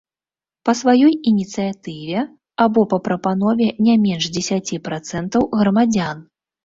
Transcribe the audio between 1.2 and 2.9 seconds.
ініцыятыве або